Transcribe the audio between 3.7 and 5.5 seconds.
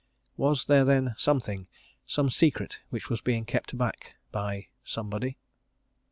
back by somebody?